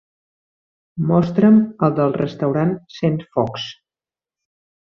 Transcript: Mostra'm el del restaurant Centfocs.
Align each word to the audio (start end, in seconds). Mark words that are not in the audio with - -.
Mostra'm 1.11 1.59
el 1.89 1.95
del 2.01 2.17
restaurant 2.17 2.75
Centfocs. 2.97 3.71